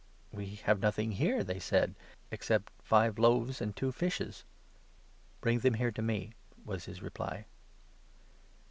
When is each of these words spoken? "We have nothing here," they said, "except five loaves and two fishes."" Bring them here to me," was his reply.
"We 0.31 0.55
have 0.65 0.79
nothing 0.79 1.11
here," 1.11 1.43
they 1.43 1.59
said, 1.59 1.93
"except 2.31 2.71
five 2.81 3.19
loaves 3.19 3.61
and 3.61 3.75
two 3.75 3.91
fishes."" 3.91 4.45
Bring 5.41 5.59
them 5.59 5.75
here 5.75 5.91
to 5.91 6.01
me," 6.01 6.33
was 6.65 6.85
his 6.85 7.03
reply. 7.03 7.45